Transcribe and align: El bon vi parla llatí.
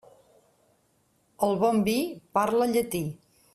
El 1.49 1.53
bon 1.65 1.85
vi 1.89 1.95
parla 2.39 2.71
llatí. 2.75 3.07